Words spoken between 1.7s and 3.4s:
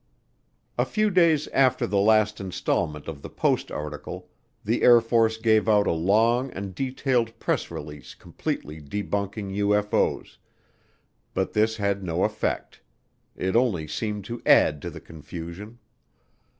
the last installment of the